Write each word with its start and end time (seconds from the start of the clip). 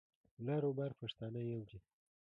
لر 0.45 0.61
او 0.67 0.73
بر 0.79 0.91
پښتانه 1.01 1.41
يو 1.53 1.61
دي. 1.69 1.77